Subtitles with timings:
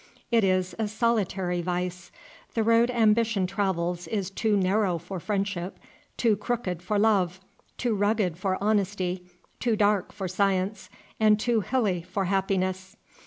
[0.31, 2.11] It is a solitary vice.
[2.55, 5.77] The road ambition travels is too narrow for friendship,
[6.17, 7.39] too crooked for love,
[7.77, 9.27] too rugged for honesty,
[9.59, 12.95] too dark for science, and too hilly for happiness.